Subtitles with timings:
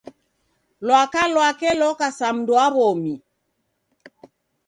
[0.85, 3.13] Lwaka lwake loka sa mundu wa w'omi.